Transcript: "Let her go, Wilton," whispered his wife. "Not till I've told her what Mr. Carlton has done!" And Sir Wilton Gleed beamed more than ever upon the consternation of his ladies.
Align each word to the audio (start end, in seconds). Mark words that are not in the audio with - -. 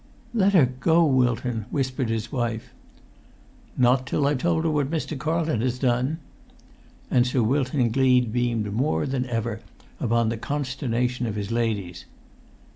"Let 0.33 0.53
her 0.53 0.65
go, 0.65 1.05
Wilton," 1.05 1.65
whispered 1.69 2.09
his 2.09 2.31
wife. 2.31 2.73
"Not 3.77 4.07
till 4.07 4.25
I've 4.25 4.39
told 4.39 4.63
her 4.63 4.71
what 4.71 4.89
Mr. 4.89 5.15
Carlton 5.15 5.61
has 5.61 5.77
done!" 5.77 6.17
And 7.11 7.27
Sir 7.27 7.43
Wilton 7.43 7.91
Gleed 7.91 8.31
beamed 8.33 8.73
more 8.73 9.05
than 9.05 9.27
ever 9.27 9.59
upon 9.99 10.29
the 10.29 10.37
consternation 10.37 11.27
of 11.27 11.35
his 11.35 11.51
ladies. 11.51 12.05